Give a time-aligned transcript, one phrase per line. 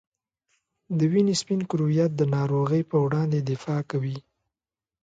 [0.97, 4.17] د وینې سپین کرویات د ناروغۍ په وړاندې دفاع کوي.